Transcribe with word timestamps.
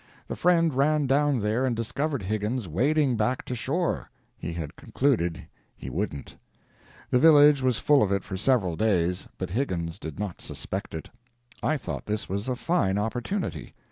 The 0.27 0.35
friend 0.35 0.73
ran 0.73 1.05
down 1.05 1.41
there 1.41 1.63
and 1.63 1.75
discovered 1.75 2.23
Higgins 2.23 2.67
wading 2.67 3.17
back 3.17 3.45
to 3.45 3.53
shore! 3.53 4.09
He 4.35 4.51
had 4.53 4.75
concluded 4.75 5.45
he 5.77 5.91
wouldn't. 5.91 6.37
The 7.11 7.19
village 7.19 7.61
was 7.61 7.77
full 7.77 8.01
of 8.01 8.11
it 8.11 8.23
for 8.23 8.35
several 8.35 8.75
days, 8.75 9.27
but 9.37 9.51
Higgins 9.51 9.99
did 9.99 10.17
not 10.17 10.41
suspect 10.41 10.95
it. 10.95 11.11
I 11.61 11.77
thought 11.77 12.07
this 12.07 12.27
was 12.27 12.49
a 12.49 12.55
fine 12.55 12.97
opportunity. 12.97 13.75